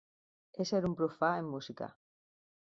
Ésser 0.65 0.79
un 0.89 0.95
profà 1.03 1.31
en 1.43 1.53
música. 1.53 1.93